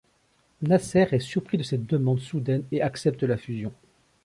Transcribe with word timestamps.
Nasser 0.63 1.07
est 1.11 1.19
surpris 1.19 1.59
de 1.59 1.63
cette 1.63 1.85
demande 1.85 2.19
soudaine 2.21 2.63
et 2.71 2.81
accepte 2.81 3.21
la 3.21 3.37
fusion. 3.37 3.71